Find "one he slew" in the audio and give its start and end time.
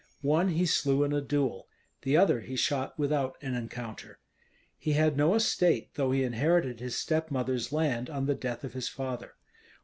0.25-1.03